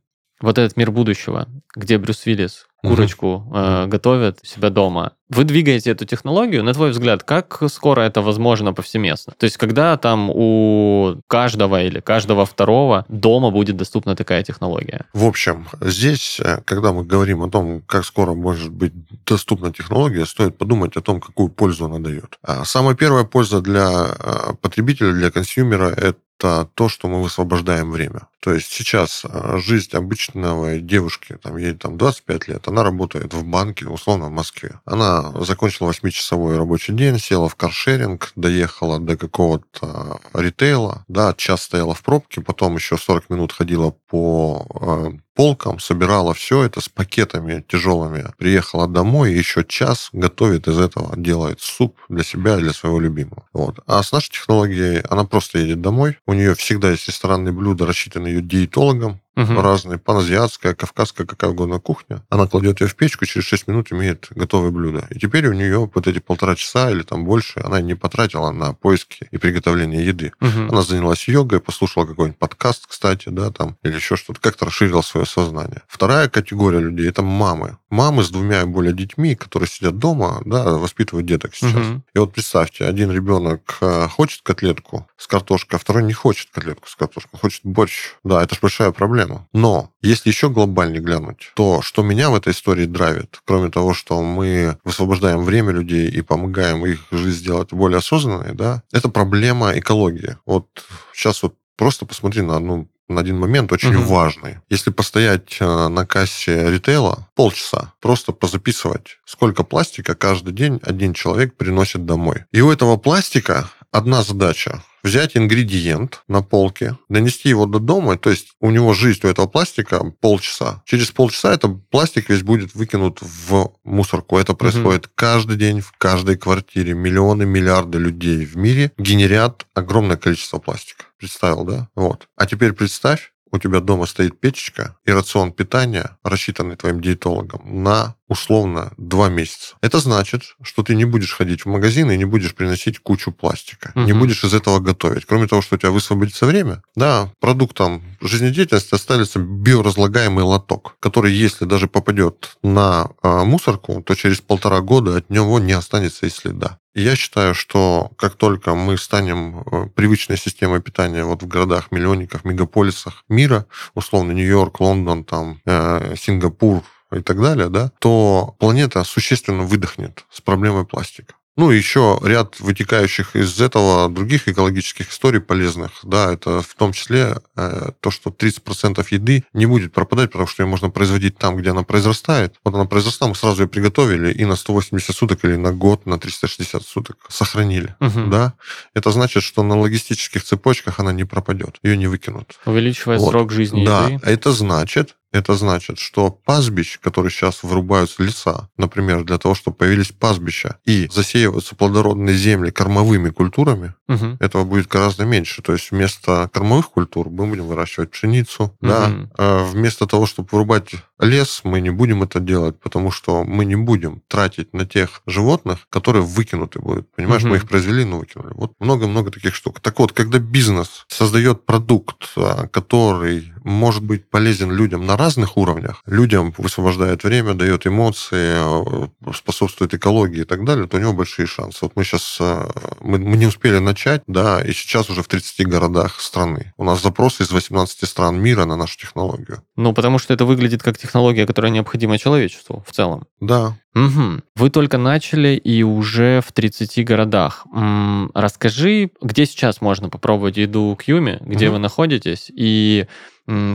[0.41, 3.55] вот этот мир будущего, где Брюс Виллис курочку угу.
[3.55, 5.13] э, готовят себя дома.
[5.29, 9.33] Вы двигаете эту технологию, на твой взгляд, как скоро это возможно повсеместно?
[9.37, 15.05] То есть, когда там у каждого или каждого второго дома будет доступна такая технология?
[15.13, 18.93] В общем, здесь, э, когда мы говорим о том, как скоро может быть
[19.25, 22.39] доступна технология, стоит подумать о том, какую пользу она дает.
[22.41, 28.27] А самая первая польза для э, потребителя, для консюмера, это то, что мы высвобождаем время.
[28.39, 33.43] То есть сейчас э, жизнь обычного девушки, там, ей там 25 лет, она работает в
[33.43, 34.79] банке, условно, в Москве.
[34.85, 41.93] Она закончила 8-часовой рабочий день, села в каршеринг, доехала до какого-то ритейла, да, час стояла
[41.93, 47.63] в пробке, потом еще 40 минут ходила по э, полкам, собирала все это с пакетами
[47.65, 52.99] тяжелыми, приехала домой еще час готовит из этого, делает суп для себя и для своего
[52.99, 53.45] любимого.
[53.53, 53.79] Вот.
[53.87, 58.33] А с нашей технологией она просто едет домой, у нее всегда есть ресторанные блюда, рассчитанные
[58.33, 59.61] ее диетологом, угу.
[59.61, 62.23] разные, паназиатская, кавказская, какая угодно кухня.
[62.29, 65.07] Она кладет ее в печку, через 6 минут имеет готовое блюдо.
[65.09, 68.73] И теперь у нее вот эти полтора часа или там больше она не потратила на
[68.73, 70.33] поиски и приготовление еды.
[70.41, 70.71] Угу.
[70.71, 75.25] Она занялась йогой, послушала какой-нибудь подкаст, кстати, да, там, или еще что-то, как-то расширила свое
[75.25, 75.81] сознание.
[75.87, 77.77] Вторая категория людей– это мамы.
[77.89, 81.75] Мамы с двумя и более детьми, которые сидят дома, да, воспитывают деток сейчас.
[81.75, 82.01] Угу.
[82.13, 86.87] И вот представьте, один ребенок э, хочет котлетку с картошкой, а второй не хочет котлетку
[86.87, 88.15] с картошкой, хочет борщ.
[88.23, 89.47] Да, это же большая проблема проблема.
[89.53, 94.21] Но если еще глобальнее глянуть, то что меня в этой истории драйвит, кроме того, что
[94.21, 100.37] мы высвобождаем время людей и помогаем их жизнь сделать более осознанной, да, это проблема экологии.
[100.45, 100.67] Вот
[101.13, 104.13] сейчас вот просто посмотри на одну на один момент очень угу.
[104.13, 104.59] важный.
[104.69, 111.55] Если постоять э, на кассе ритейла полчаса, просто позаписывать, сколько пластика каждый день один человек
[111.55, 112.45] приносит домой.
[112.51, 118.29] И у этого пластика одна задача взять ингредиент на полке, донести его до дома, то
[118.29, 120.81] есть у него жизнь у этого пластика полчаса.
[120.85, 124.37] Через полчаса этот пластик весь будет выкинут в мусорку.
[124.37, 125.13] Это происходит угу.
[125.15, 126.93] каждый день в каждой квартире.
[126.93, 131.05] Миллионы, миллиарды людей в мире генерят огромное количество пластика.
[131.17, 131.89] Представил, да?
[131.95, 132.27] Вот.
[132.35, 138.15] А теперь представь, у тебя дома стоит печечка и рацион питания, рассчитанный твоим диетологом, на
[138.27, 139.75] условно два месяца.
[139.81, 143.91] Это значит, что ты не будешь ходить в магазин и не будешь приносить кучу пластика.
[143.95, 144.05] Угу.
[144.05, 145.25] Не будешь из этого готовить.
[145.25, 151.65] Кроме того, что у тебя высвободится время, да, продуктом жизнедеятельности останется биоразлагаемый лоток, который, если
[151.65, 156.77] даже попадет на э, мусорку, то через полтора года от него не останется и следа.
[156.95, 163.23] Я считаю, что как только мы станем э, привычной системой питания вот в городах-миллионниках, мегаполисах
[163.29, 170.25] мира, условно Нью-Йорк, Лондон, там, э, Сингапур, и так далее, да, то планета существенно выдохнет
[170.29, 171.33] с проблемой пластика.
[171.59, 175.91] Ну, еще ряд вытекающих из этого других экологических историй полезных.
[176.03, 180.63] Да, это в том числе э, то, что 30% еды не будет пропадать, потому что
[180.63, 182.55] ее можно производить там, где она произрастает.
[182.63, 186.17] Вот она произрастала, мы сразу ее приготовили и на 180 суток или на год, на
[186.17, 187.93] 360 суток сохранили.
[187.99, 188.27] Угу.
[188.27, 188.53] Да?
[188.93, 192.57] Это значит, что на логистических цепочках она не пропадет, ее не выкинут.
[192.65, 193.31] Увеличивая вот.
[193.31, 194.21] срок жизни да, еды.
[194.23, 199.77] Да, это значит, это значит, что пастбищ, которые сейчас вырубаются леса, например, для того, чтобы
[199.77, 204.37] появились пастбища и засеиваются плодородные земли кормовыми культурами, угу.
[204.39, 205.61] этого будет гораздо меньше.
[205.61, 208.75] То есть вместо кормовых культур мы будем выращивать пшеницу, угу.
[208.81, 213.65] да, а вместо того, чтобы вырубать лес, мы не будем это делать, потому что мы
[213.65, 217.13] не будем тратить на тех животных, которые выкинуты будут.
[217.15, 217.51] Понимаешь, угу.
[217.51, 218.53] мы их произвели, но выкинули.
[218.53, 219.79] Вот много-много таких штук.
[219.79, 226.01] Так вот, когда бизнес создает продукт, а, который может быть полезен людям на разных уровнях,
[226.05, 231.45] людям высвобождает время, дает эмоции, а, способствует экологии и так далее, то у него большие
[231.45, 231.79] шансы.
[231.81, 232.69] Вот мы сейчас, а,
[233.01, 236.73] мы, мы не успели начать, да, и сейчас уже в 30 городах страны.
[236.77, 239.61] У нас запросы из 18 стран мира на нашу технологию.
[239.75, 241.08] Ну, потому что это выглядит как технология,
[241.45, 243.25] которая необходима человечеству в целом.
[243.39, 243.77] Да.
[243.95, 244.41] Угу.
[244.55, 247.65] Вы только начали и уже в 30 городах.
[247.73, 251.73] М-м, расскажи, где сейчас можно попробовать еду Кьюми, где угу.
[251.73, 253.07] вы находитесь, и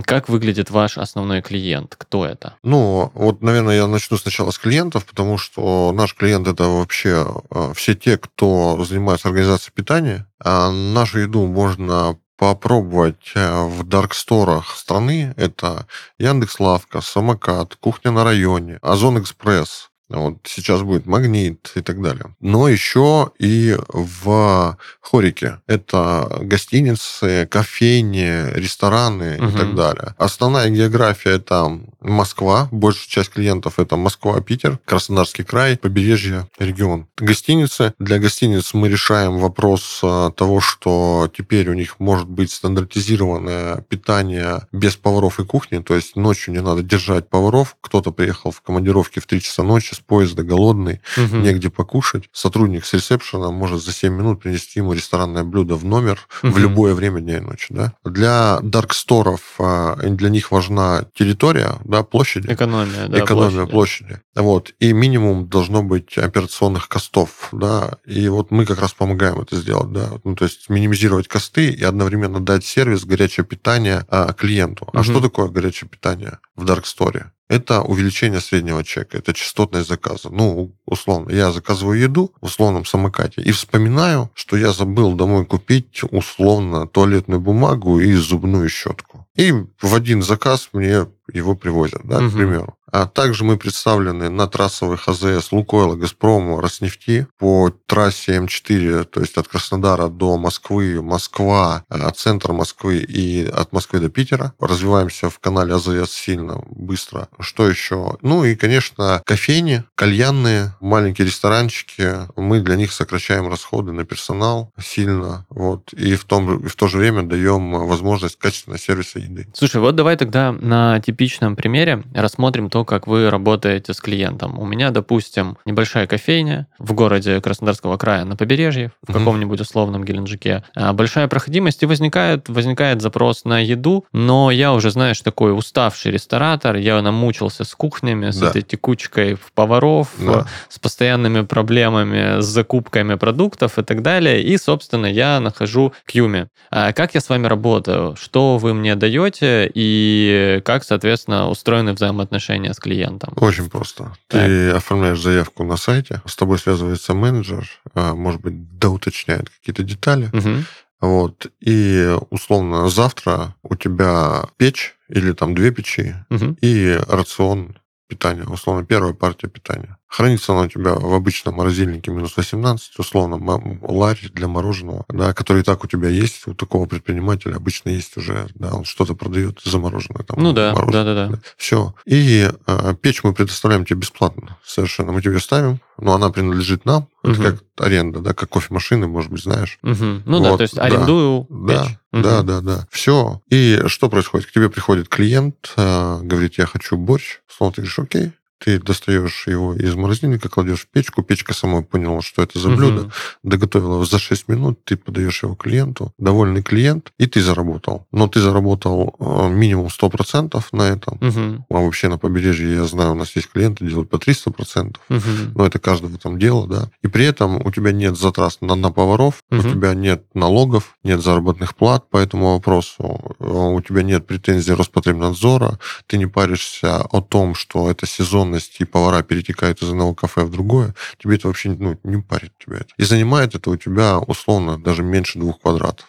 [0.05, 1.97] как выглядит ваш основной клиент?
[1.99, 2.55] Кто это?
[2.62, 7.73] Ну, вот, наверное, я начну сначала с клиентов, потому что наш клиент это вообще э,
[7.75, 10.29] все те, кто занимается организацией питания.
[10.38, 15.35] А нашу еду можно попробовать э, в дарксторах страны.
[15.37, 15.87] Это
[16.18, 22.35] Яндекс.Лавка, Самокат, Кухня на районе, Озон Экспресс, вот сейчас будет магнит и так далее.
[22.40, 25.61] Но еще и в Хорике.
[25.66, 29.48] Это гостиницы, кофейни, рестораны угу.
[29.48, 30.14] и так далее.
[30.18, 32.68] Основная география это Москва.
[32.70, 37.07] Большая часть клиентов это Москва, Питер, Краснодарский край, побережье, регион.
[37.16, 37.94] Гостиницы.
[37.98, 44.66] Для гостиниц мы решаем вопрос э, того, что теперь у них может быть стандартизированное питание
[44.72, 45.79] без поваров и кухни.
[45.79, 47.77] То есть ночью не надо держать поваров.
[47.81, 51.37] Кто-то приехал в командировке в 3 часа ночи поезда голодный, угу.
[51.37, 52.25] негде покушать.
[52.33, 56.53] Сотрудник с ресепшена может за 7 минут принести ему ресторанное блюдо в номер угу.
[56.53, 57.67] в любое время дня и ночи.
[57.71, 57.95] Да?
[58.05, 62.53] Для дарксторов а, для них важна территория, да, площади.
[62.53, 63.71] Экономия, да, Экономия площади.
[63.71, 64.21] площади.
[64.35, 64.73] Вот.
[64.81, 67.49] И минимум должно быть операционных костов.
[67.53, 67.99] Да?
[68.05, 69.93] И вот мы как раз помогаем это сделать.
[69.93, 70.11] Да?
[70.25, 74.88] Ну, то есть минимизировать косты и одновременно дать сервис, горячее питание а, клиенту.
[74.93, 75.05] А угу.
[75.05, 77.33] что такое горячее питание в дарксторе?
[77.48, 80.30] Это увеличение среднего чека, это частотность заказа.
[80.30, 86.00] Ну, условно, я заказываю еду в условном самокате и вспоминаю, что я забыл домой купить
[86.11, 89.26] условно туалетную бумагу и зубную щетку.
[89.37, 92.30] И в один заказ мне его привозят, да, угу.
[92.30, 92.76] к примеру.
[92.94, 99.37] А также мы представлены на трассовых АЗС Лукойла, Газпрома, Роснефти по трассе М4, то есть
[99.37, 104.54] от Краснодара до Москвы, Москва, э, центр Москвы и от Москвы до Питера.
[104.60, 107.28] Развиваемся в канале АЗС сильно, быстро.
[107.40, 108.16] Что еще?
[108.22, 112.28] Ну и, конечно, кофейни, кальянные, маленькие ресторанчики.
[112.37, 115.46] Мы для них сокращаем расходы на персонал сильно.
[115.50, 115.92] Вот.
[115.94, 119.48] И в, том, в то же время даем возможность качественного сервиса еды.
[119.52, 124.59] Слушай, вот давай тогда на типичном примере рассмотрим то, как вы работаете с клиентом.
[124.59, 129.18] У меня, допустим, небольшая кофейня в городе Краснодарского края на побережье, в mm-hmm.
[129.18, 130.64] каком-нибудь условном Геленджике.
[130.74, 136.11] А большая проходимость, и возникает, возникает запрос на еду, но я уже, знаешь, такой уставший
[136.11, 138.48] ресторатор, я намучился с кухнями, с да.
[138.48, 140.46] этой текучкой в поваров, да.
[140.68, 146.48] с постоянными проблемами с закупками продуктов и так далее, и, собственно, я нахожу Кьюми.
[146.72, 148.16] А как я с вами работаю?
[148.16, 151.04] Что вы мне даете и как, соответственно,
[151.49, 153.35] устроены взаимоотношения с клиентом?
[153.37, 154.17] Очень просто.
[154.29, 154.47] Так.
[154.47, 160.31] Ты оформляешь заявку на сайте, с тобой связывается менеджер, а, может быть, доуточняет какие-то детали.
[160.33, 160.64] Угу.
[161.01, 161.47] Вот.
[161.61, 166.57] И условно завтра у тебя печь или там две печи угу.
[166.61, 167.77] и рацион
[168.09, 169.99] питания, условно первая партия питания.
[170.14, 173.37] Хранится она у тебя в обычном морозильнике минус 18, условно,
[173.83, 178.16] ларь для мороженого, да, который и так у тебя есть, у такого предпринимателя обычно есть
[178.16, 180.22] уже, да, он что-то продает замороженное.
[180.22, 181.38] Там, ну да, да, да, да.
[181.57, 181.96] Все.
[182.07, 185.11] И э, печь мы предоставляем тебе бесплатно совершенно.
[185.11, 187.42] Мы тебе ставим, но она принадлежит нам, это угу.
[187.42, 189.81] как аренда, да, как кофемашины, может быть, знаешь.
[189.83, 190.22] Угу.
[190.27, 191.98] Ну вот, да, то есть арендую да, печь.
[192.12, 192.22] Да, угу.
[192.22, 192.87] да, да, да.
[192.88, 193.40] Все.
[193.50, 194.46] И что происходит?
[194.46, 197.40] К тебе приходит клиент, э, говорит, я хочу борщ.
[197.48, 198.33] Словно ты говоришь, окей,
[198.64, 203.03] ты достаешь его из морозильника, кладешь в печку, печка сама поняла, что это за блюдо,
[203.03, 203.12] угу.
[203.42, 208.07] доготовила за 6 минут, ты подаешь его клиенту, довольный клиент, и ты заработал.
[208.11, 211.18] Но ты заработал э, минимум 100% на этом.
[211.20, 211.66] Угу.
[211.68, 215.20] А вообще на побережье, я знаю, у нас есть клиенты, делают по 300%, угу.
[215.55, 216.90] но это каждого там дело, да.
[217.03, 219.61] И при этом у тебя нет затрат на, на поваров, угу.
[219.61, 224.72] у тебя нет налогов, нет заработных плат по этому вопросу, э, у тебя нет претензий
[224.72, 230.14] Роспотребнадзора, ты не паришься о том, что это сезон сезонность, и повара перетекают из одного
[230.14, 232.88] кафе в другое, тебе это вообще ну, не парит тебя это.
[232.97, 236.07] И занимает это у тебя условно даже меньше двух квадратов.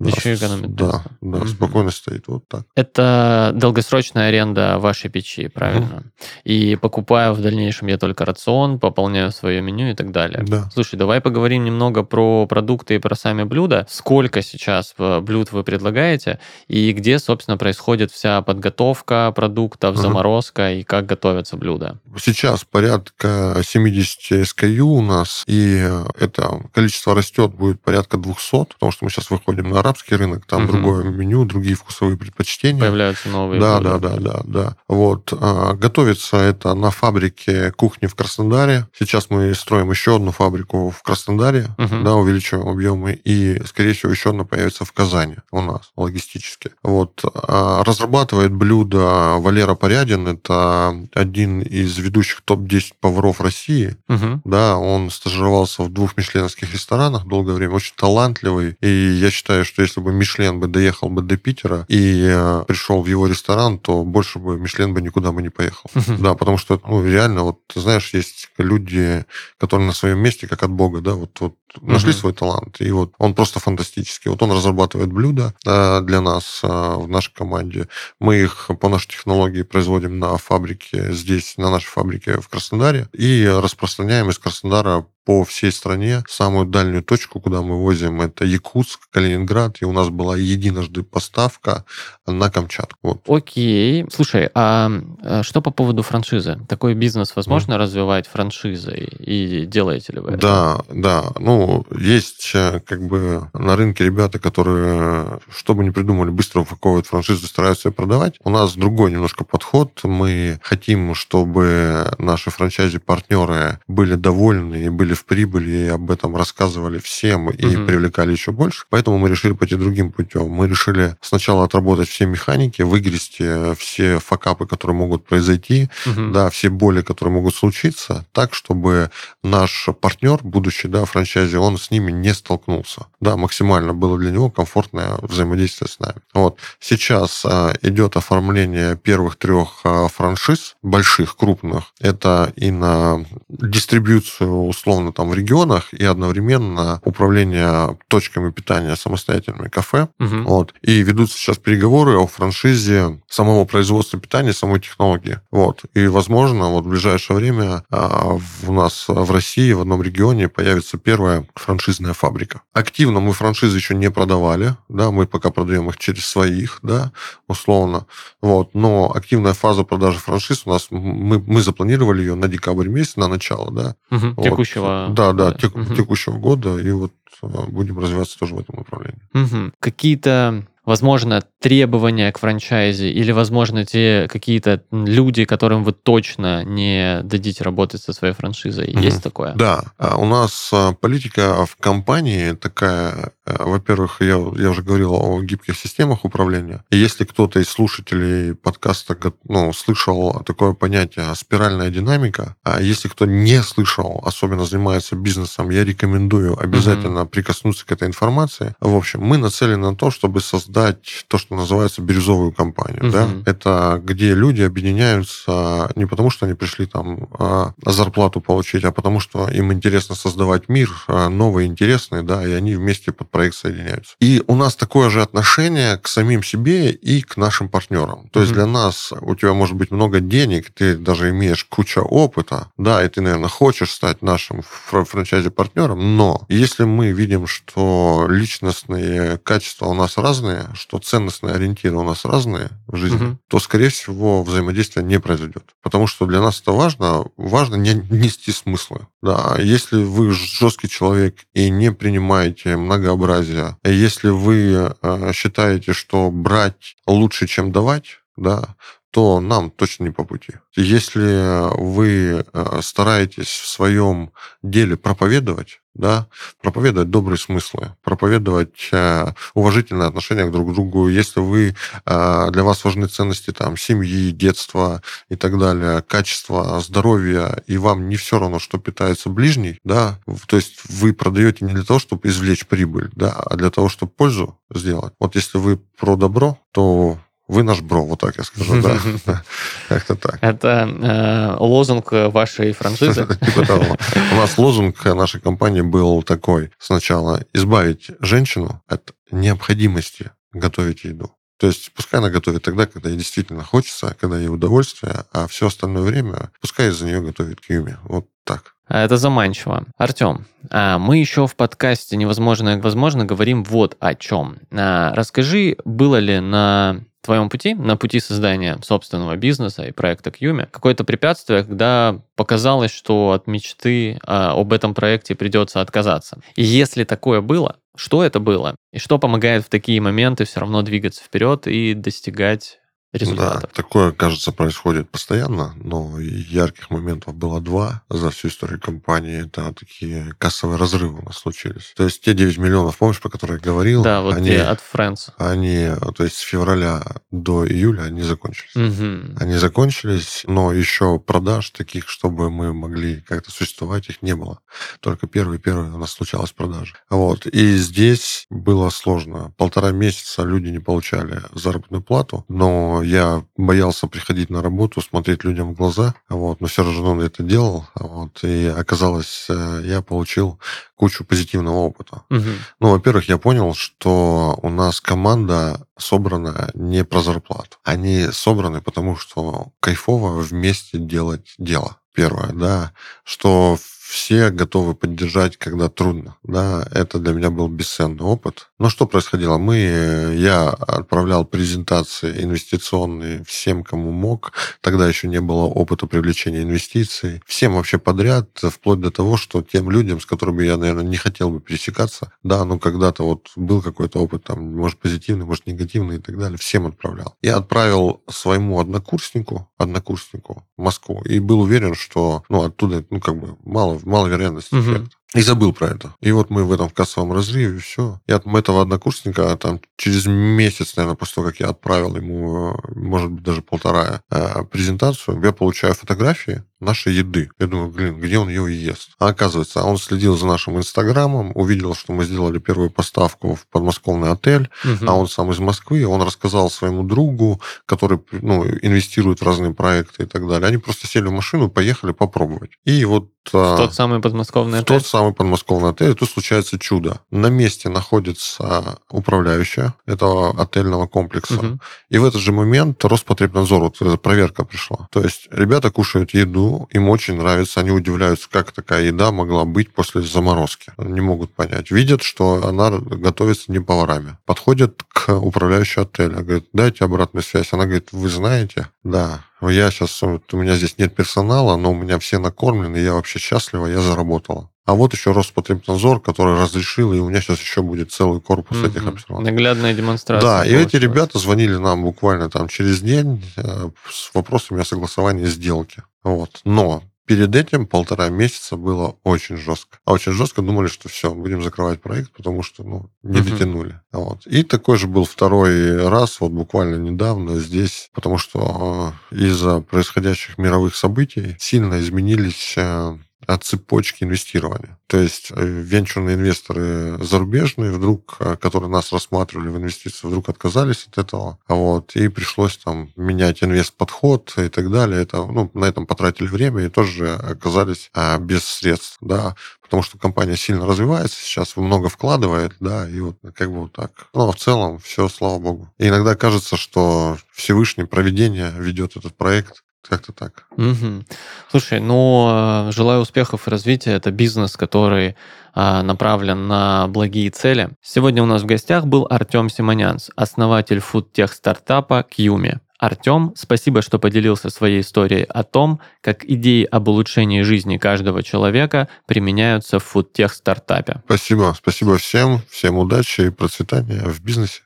[0.00, 0.74] Да, Еще экономит.
[0.74, 1.46] Да, да, угу.
[1.48, 2.28] спокойно стоит.
[2.28, 2.64] Вот так.
[2.74, 5.96] Это долгосрочная аренда вашей печи, правильно?
[5.96, 6.04] Угу.
[6.44, 10.44] И покупаю в дальнейшем я только рацион, пополняю свое меню и так далее.
[10.46, 10.68] Да.
[10.72, 13.86] Слушай, давай поговорим немного про продукты и про сами блюда.
[13.88, 20.02] Сколько сейчас э, блюд вы предлагаете и где, собственно, происходит вся подготовка продуктов, угу.
[20.02, 21.98] заморозка и как готовятся блюда?
[22.18, 29.04] Сейчас порядка 70 SKU у нас, и это количество растет, будет порядка 200, потому что
[29.04, 30.72] мы сейчас выходим на арабский рынок, там угу.
[30.72, 32.80] другое меню, другие вкусовые предпочтения.
[32.80, 33.60] Появляются новые.
[33.60, 34.76] Да, да, да, да, да.
[34.88, 35.32] Вот.
[35.32, 38.86] А, готовится это на фабрике кухни в Краснодаре.
[38.98, 42.02] Сейчас мы строим еще одну фабрику в Краснодаре, угу.
[42.02, 46.70] да, увеличиваем объемы, и, скорее всего, еще одна появится в Казани у нас, логистически.
[46.82, 47.22] Вот.
[47.24, 53.96] А, разрабатывает блюдо Валера Порядин, это один из ведущих топ-10 поваров России.
[54.08, 54.42] Угу.
[54.44, 59.82] Да, он стажировался в двух мишленовских ресторанах долгое время, очень талантливый, и я считаю, что
[59.82, 64.04] если бы Мишлен бы доехал бы до Питера и э, пришел в его ресторан, то
[64.04, 65.90] больше бы Мишлен бы никуда бы не поехал.
[66.18, 69.24] Да, потому что, ну, реально, вот, ты знаешь, есть люди,
[69.58, 73.12] которые на своем месте, как от Бога, да, вот, вот нашли свой талант, и вот
[73.18, 74.30] он просто фантастический.
[74.30, 77.88] Вот он разрабатывает блюда э, для нас э, в нашей команде.
[78.20, 83.46] Мы их по нашей технологии производим на фабрике здесь, на нашей фабрике в Краснодаре, и
[83.46, 86.22] распространяем из Краснодара по всей стране.
[86.28, 91.84] Самую дальнюю точку, куда мы возим, это Якутск, Калининград, и у нас была единожды поставка
[92.26, 92.98] на Камчатку.
[93.02, 93.22] Вот.
[93.28, 94.06] Окей.
[94.12, 94.90] Слушай, а,
[95.22, 96.58] а что по поводу франшизы?
[96.68, 97.76] Такой бизнес возможно mm.
[97.76, 99.08] развивать франшизой?
[99.18, 100.38] И делаете ли вы это?
[100.38, 101.24] Да, да.
[101.38, 101.63] Ну,
[101.96, 107.46] есть э, как бы на рынке ребята, которые, что бы ни придумали, быстро упаковывают франшизу,
[107.46, 108.36] стараются ее продавать.
[108.44, 110.00] У нас другой немножко подход.
[110.02, 116.98] Мы хотим, чтобы наши франчайзи-партнеры были довольны и были в прибыли, и об этом рассказывали
[116.98, 117.86] всем и угу.
[117.86, 118.84] привлекали еще больше.
[118.90, 120.48] Поэтому мы решили пойти другим путем.
[120.48, 126.30] Мы решили сначала отработать все механики, выгрести все факапы, которые могут произойти, угу.
[126.30, 129.10] да, все боли, которые могут случиться, так, чтобы
[129.42, 133.06] наш партнер, будущий, да, франчайзи, он с ними не столкнулся.
[133.20, 136.16] Да, максимально было для него комфортное взаимодействие с нами.
[136.32, 136.58] Вот.
[136.80, 141.92] Сейчас а, идет оформление первых трех а, франшиз, больших, крупных.
[142.00, 150.08] Это и на дистрибьюцию, условно, там в регионах и одновременно управление точками питания самостоятельными кафе.
[150.20, 150.42] Угу.
[150.44, 150.74] Вот.
[150.82, 155.40] И ведутся сейчас переговоры о франшизе самого производства питания, самой технологии.
[155.50, 155.82] Вот.
[155.94, 161.43] И, возможно, вот в ближайшее время у нас в России в одном регионе появится первая
[161.54, 162.62] франшизная фабрика.
[162.72, 167.12] Активно мы франшизы еще не продавали, да, мы пока продаем их через своих, да,
[167.48, 168.06] условно.
[168.40, 168.74] Вот.
[168.74, 173.28] Но активная фаза продажи франшиз у нас, мы, мы запланировали ее на декабрь месяц, на
[173.28, 173.96] начало, да.
[174.10, 174.34] Угу.
[174.36, 174.44] Вот.
[174.44, 175.94] Текущего да, да, тек, угу.
[175.94, 179.22] текущего года, и вот а, будем развиваться тоже в этом направлении.
[179.34, 179.72] Угу.
[179.80, 187.64] Какие-то возможно, требования к франчайзе или, возможно, те какие-то люди, которым вы точно не дадите
[187.64, 188.88] работать со своей франшизой?
[188.88, 189.02] Mm-hmm.
[189.02, 189.54] Есть такое?
[189.54, 189.84] Да.
[189.98, 195.40] А у нас а, политика в компании такая, э, во-первых, я, я уже говорил о
[195.42, 196.84] гибких системах управления.
[196.90, 199.16] И если кто-то из слушателей подкаста
[199.48, 205.84] ну, слышал такое понятие спиральная динамика, а если кто не слышал, особенно занимается бизнесом, я
[205.84, 207.28] рекомендую обязательно mm-hmm.
[207.28, 208.74] прикоснуться к этой информации.
[208.80, 213.04] В общем, мы нацелены на то, чтобы создать создать то, что называется бирюзовую компанию.
[213.04, 213.12] Угу.
[213.12, 213.28] Да?
[213.46, 219.20] Это где люди объединяются не потому, что они пришли там а, зарплату получить, а потому
[219.20, 224.16] что им интересно создавать мир а, новый, интересный, да, и они вместе под проект соединяются.
[224.20, 228.28] И у нас такое же отношение к самим себе и к нашим партнерам.
[228.32, 232.68] То есть для нас у тебя может быть много денег, ты даже имеешь куча опыта,
[232.78, 239.86] да, и ты, наверное, хочешь стать нашим франчайзи-партнером, но если мы видим, что личностные качества
[239.86, 243.38] у нас разные, что ценностные ориентиры у нас разные в жизни, угу.
[243.48, 245.64] то, скорее всего, взаимодействие не произойдет.
[245.82, 247.26] Потому что для нас это важно.
[247.36, 249.06] Важно не нести смыслы.
[249.22, 256.96] Да, если вы жесткий человек и не принимаете многообразие, если вы э, считаете, что брать
[257.06, 258.76] лучше, чем давать, да,
[259.14, 260.54] то нам точно не по пути.
[260.74, 264.32] Если вы э, стараетесь в своем
[264.64, 266.26] деле проповедовать, да,
[266.60, 272.82] проповедовать добрые смыслы, проповедовать э, уважительное отношение друг к другу, если вы, э, для вас
[272.82, 278.58] важны ценности там, семьи, детства и так далее, качество здоровья, и вам не все равно,
[278.58, 283.30] что питается ближний, да, то есть вы продаете не для того, чтобы извлечь прибыль, да,
[283.30, 285.12] а для того, чтобы пользу сделать.
[285.20, 287.20] Вот если вы про добро, то
[287.54, 289.42] вы наш бро, вот так я скажу, да.
[289.88, 290.38] Как-то так.
[290.40, 293.26] Это э, лозунг вашей франшизы?
[293.54, 293.96] Типа.
[294.32, 296.70] У нас лозунг нашей компании был такой.
[296.78, 301.30] Сначала избавить женщину от необходимости готовить еду.
[301.58, 305.68] То есть пускай она готовит тогда, когда ей действительно хочется, когда ей удовольствие, а все
[305.68, 307.96] остальное время пускай из-за нее готовит Кьюми.
[308.04, 308.74] Вот так.
[308.86, 309.86] А это заманчиво.
[309.96, 314.58] Артем, а мы еще в подкасте «Невозможно, возможно» говорим вот о чем.
[314.72, 320.68] А, расскажи, было ли на твоем пути, на пути создания собственного бизнеса и проекта Кьюми,
[320.70, 326.38] какое-то препятствие, когда показалось, что от мечты об этом проекте придется отказаться?
[326.54, 328.76] И если такое было, что это было?
[328.92, 332.78] И что помогает в такие моменты все равно двигаться вперед и достигать
[333.18, 333.62] результатов.
[333.62, 339.46] Да, такое, кажется, происходит постоянно, но ярких моментов было два за всю историю компании.
[339.46, 341.92] Это такие кассовые разрывы у нас случились.
[341.96, 344.02] То есть те 9 миллионов, помнишь, про которые я говорил?
[344.02, 345.30] Да, вот они, от Friends.
[345.38, 348.74] Они, то есть с февраля до июля они закончились.
[348.74, 349.38] Угу.
[349.40, 354.58] Они закончились, но еще продаж таких, чтобы мы могли как-то существовать, их не было.
[355.00, 356.94] Только первый-первый у нас случалась продажа.
[357.10, 357.46] Вот.
[357.46, 359.52] И здесь было сложно.
[359.56, 365.72] Полтора месяца люди не получали заработную плату, но я боялся приходить на работу, смотреть людям
[365.72, 370.58] в глаза, вот, но все равно это делал, вот, и оказалось, э, я получил
[370.96, 372.22] кучу позитивного опыта.
[372.30, 372.50] Угу.
[372.80, 377.78] Ну, во-первых, я понял, что у нас команда собрана не про зарплату.
[377.84, 381.98] Они собраны потому, что кайфово вместе делать дело.
[382.14, 382.92] Первое, да,
[383.24, 383.76] что
[384.06, 386.36] все готовы поддержать, когда трудно.
[386.42, 388.68] Да, это для меня был бесценный опыт.
[388.78, 389.56] Но что происходило?
[389.56, 394.52] Мы, я отправлял презентации инвестиционные всем, кому мог.
[394.82, 397.42] Тогда еще не было опыта привлечения инвестиций.
[397.46, 401.50] Всем вообще подряд, вплоть до того, что тем людям, с которыми я, наверное, не хотел
[401.50, 406.20] бы пересекаться, да, ну когда-то вот был какой-то опыт, там, может, позитивный, может, негативный и
[406.20, 407.36] так далее, всем отправлял.
[407.40, 413.36] Я отправил своему однокурснику, однокурснику в Москву, и был уверен, что, ну, оттуда, ну, как
[413.36, 414.80] бы, мало маловероятность угу.
[414.82, 415.16] эффекта.
[415.34, 416.14] И забыл про это.
[416.20, 418.20] И вот мы в этом кассовом разрыве, все.
[418.26, 423.30] Я от этого однокурсника там через месяц, наверное, после того, как я отправил ему, может
[423.30, 427.50] быть, даже полтора э, презентацию, я получаю фотографии нашей еды.
[427.58, 429.10] Я думаю, блин, где он ее ест?
[429.18, 434.30] А оказывается, он следил за нашим инстаграмом, увидел, что мы сделали первую поставку в подмосковный
[434.30, 435.06] отель, угу.
[435.06, 440.24] а он сам из Москвы, он рассказал своему другу, который ну, инвестирует в разные проекты
[440.24, 440.68] и так далее.
[440.68, 442.72] Они просто сели в машину, поехали попробовать.
[442.84, 444.98] И вот в а, тот самый подмосковный отель?
[444.98, 446.10] В тот самый подмосковный отель.
[446.10, 447.20] И тут случается чудо.
[447.30, 451.54] На месте находится управляющая этого отельного комплекса.
[451.54, 451.78] Угу.
[452.10, 455.08] И в этот же момент Роспотребнадзор, вот эта проверка пришла.
[455.10, 459.92] То есть ребята кушают еду, им очень нравится, они удивляются, как такая еда могла быть
[459.92, 460.92] после заморозки.
[460.98, 461.90] Не могут понять.
[461.90, 464.36] Видят, что она готовится не поварами.
[464.46, 467.72] Подходят к управляющей отеля, говорят, дайте обратную связь.
[467.72, 468.88] Она говорит, вы знаете?
[469.02, 473.14] Да, я сейчас, вот, у меня здесь нет персонала, но у меня все накормлены, я
[473.14, 474.70] вообще счастлива, я заработала.
[474.86, 478.90] А вот еще Роспотребнадзор, который разрешил, и у меня сейчас еще будет целый корпус mm-hmm.
[478.90, 479.44] этих обсерваторов.
[479.44, 480.46] Наглядная демонстрация.
[480.46, 485.46] Да, и эти ребята звонили нам буквально там через день э, с вопросами о согласовании
[485.46, 486.02] сделки.
[486.22, 486.60] Вот.
[486.64, 489.98] Но Перед этим полтора месяца было очень жестко.
[490.04, 493.50] А очень жестко думали, что все, будем закрывать проект, потому что ну, не uh-huh.
[493.50, 494.00] дотянули.
[494.12, 494.46] Вот.
[494.46, 500.58] И такой же был второй раз, вот буквально недавно здесь, потому что э, из-за происходящих
[500.58, 503.16] мировых событий сильно изменились э,
[503.46, 504.98] от цепочки инвестирования.
[505.06, 511.06] То есть э, венчурные инвесторы зарубежные, вдруг, э, которые нас рассматривали в инвестиции, вдруг отказались
[511.10, 511.58] от этого.
[511.68, 515.22] Вот, и пришлось там менять инвест-подход и так далее.
[515.22, 519.18] Это, ну, на этом потратили время и тоже оказались а, без средств.
[519.20, 523.92] Да, потому что компания сильно развивается сейчас, много вкладывает, да, и вот как бы вот
[523.92, 524.26] так.
[524.34, 525.88] Но в целом все, слава богу.
[525.98, 530.66] И иногда кажется, что Всевышний проведение ведет этот проект как-то так.
[530.76, 531.24] Угу.
[531.70, 534.12] Слушай, ну, э, желаю успехов и развития.
[534.12, 535.36] Это бизнес, который
[535.74, 537.90] а, направлен на благие цели.
[538.00, 542.78] Сегодня у нас в гостях был Артем Симонянц, основатель фудтех стартапа Кьюми.
[542.98, 549.08] Артем, спасибо, что поделился своей историей о том, как идеи об улучшении жизни каждого человека
[549.26, 551.20] применяются в фудтех стартапе.
[551.26, 554.82] Спасибо, спасибо всем, всем удачи и процветания в бизнесе.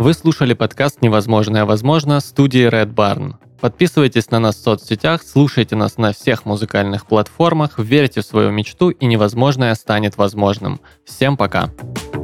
[0.00, 3.34] Вы слушали подкаст «Невозможное возможно» студии Red Barn.
[3.60, 8.88] Подписывайтесь на нас в соцсетях, слушайте нас на всех музыкальных платформах, верьте в свою мечту
[8.88, 10.80] и невозможное станет возможным.
[11.04, 11.66] Всем пока!
[11.66, 12.19] Пока.